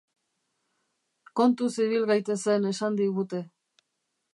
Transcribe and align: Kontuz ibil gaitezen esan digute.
Kontuz 1.41 1.69
ibil 1.85 2.09
gaitezen 2.13 2.69
esan 2.75 3.03
digute. 3.05 3.45